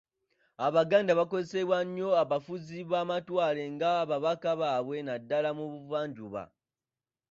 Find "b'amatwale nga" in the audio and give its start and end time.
2.91-3.89